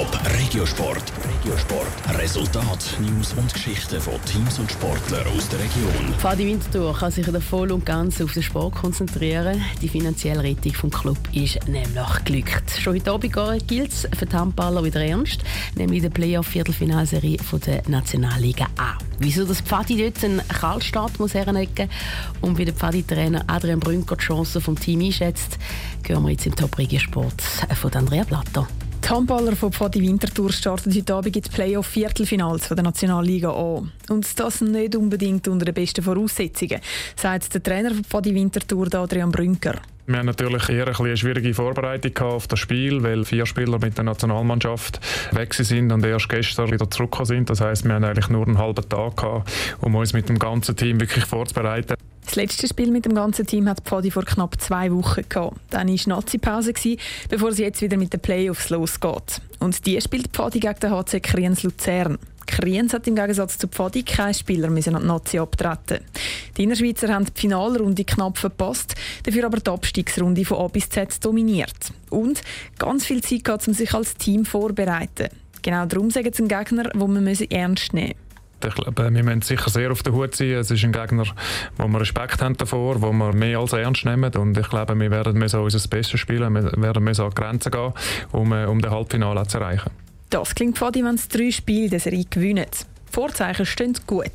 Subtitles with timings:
[0.00, 1.12] Top Regiosport.
[1.28, 2.18] Regiosport.
[2.18, 6.14] Resultat, News und Geschichten von Teams und Sportlern aus der Region.
[6.16, 9.62] Fadi Winterthur kann sich voll und ganz auf den Sport konzentrieren.
[9.82, 12.70] Die finanzielle Rettung vom Club ist nämlich glückt.
[12.80, 15.42] Schon heute Abend gilt es für die Handballer wieder ernst,
[15.76, 17.36] nämlich die Playoff-Viertelfinalserie
[17.66, 18.96] der Nationalliga A.
[19.18, 21.90] Wieso das Pfadi dort einen Kaltstart muss hernecken
[22.40, 25.58] und wie der Pfadi-Trainer Adrian Brünker die Chancen vom Team einschätzt,
[26.06, 28.66] hören wir jetzt im Top Regiosport von Andrea Blatter.
[29.10, 33.90] Die Handballer von Pfadi Winterthur starten heute Abend in die Playoff-Viertelfinals der Nationalliga an.
[34.08, 36.80] Und das nicht unbedingt unter den besten Voraussetzungen,
[37.16, 39.80] sagt der Trainer von Pfadi Winterthur, Adrian Brünker.
[40.06, 44.04] Wir haben natürlich eher eine schwierige Vorbereitung auf das Spiel, weil vier Spieler mit der
[44.04, 45.00] Nationalmannschaft
[45.32, 47.50] weg sind und erst gestern wieder zurückgekommen sind.
[47.50, 50.76] Das heißt, wir haben eigentlich nur einen halben Tag gehabt, um uns mit dem ganzen
[50.76, 51.96] Team wirklich vorzubereiten.
[52.30, 55.56] Das letzte Spiel mit dem ganzen Team hat Pfadi vor knapp zwei Wochen gehabt.
[55.70, 56.72] Dann war Nazi-Pause,
[57.28, 59.42] bevor es jetzt wieder mit den Playoffs losgeht.
[59.58, 62.18] Und die spielt Pfadi gegen den HC Kriens Luzern.
[62.46, 66.04] Kriens hat im Gegensatz zu Pfadi keinen Spieler müssen an die Nazi abtreten.
[66.56, 68.94] Die Innerschweizer haben die Finalrunde knapp verpasst,
[69.24, 71.92] dafür aber die Abstiegsrunde von A bis Z dominiert.
[72.10, 72.42] Und
[72.78, 75.30] ganz viel Zeit gehabt, um sich als Team vorzubereiten.
[75.62, 78.29] Genau darum sagen sie einen Gegner, den wir ernst nehmen müssen.
[78.64, 80.52] Ich glaube, wir müssen sicher sehr auf der Hut sein.
[80.52, 81.24] Es ist ein Gegner,
[81.76, 84.34] wo wir Respekt haben davor, wo wir mehr als ernst nehmen.
[84.34, 87.72] Und ich glaube, wir werden müssen unser Bestes spielen, wir werden müssen an die Grenzen
[87.72, 87.92] gehen,
[88.32, 89.90] um, äh, um den Halbfinale zu erreichen.
[90.30, 92.66] Das klingt Fadi, wenn es drei Spiele der Serie gewinnen.
[93.10, 94.30] Vorzeichen stehen gut.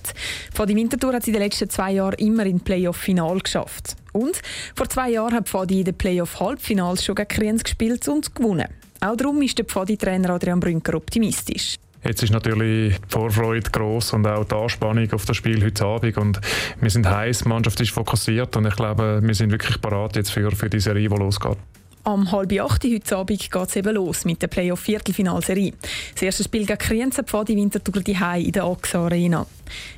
[0.53, 3.95] Fadi Winterthur hat es in den letzten zwei Jahren immer in Playoff-Final geschafft.
[4.11, 4.41] Und
[4.75, 8.67] vor zwei Jahren hat Fadi in den Playoff-Halbfinals schon gegen Kriens gespielt und gewonnen.
[8.99, 11.75] Auch darum ist der Pfadi-Trainer Adrian Brünker optimistisch.
[12.05, 16.17] Jetzt ist natürlich die Vorfreude groß und auch die Anspannung auf das Spiel heute Abend.
[16.17, 16.39] Und
[16.79, 20.31] wir sind heiß, die Mannschaft ist fokussiert und ich glaube, wir sind wirklich bereit jetzt
[20.31, 21.57] für, für die Serie, die losgeht.
[22.05, 25.73] Am halb acht heute Abend geht es eben los mit der Playoff-Viertelfinalserie.
[26.13, 29.47] Das erste Spiel gegen Krienzen Pfadi Winterthur die in der AXA Arena.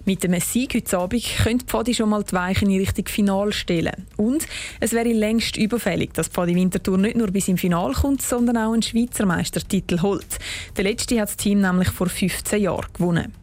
[0.06, 4.06] Mit dem Sieg heute Abend könnte Pfadi schon mal die Weichen in Richtung Final stellen.
[4.16, 4.48] Und
[4.80, 8.72] es wäre längst überfällig, dass Pfadi Winterthur nicht nur bis im Final kommt, sondern auch
[8.72, 10.40] einen Schweizer Meistertitel holt.
[10.78, 13.34] Der letzte hat das Team nämlich vor 15 Jahren gewonnen.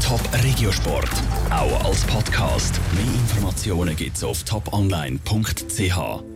[0.00, 1.10] Top Regiosport,
[1.50, 2.78] auch als Podcast.
[2.94, 6.33] Mehr Informationen gibt es auf toponline.ch.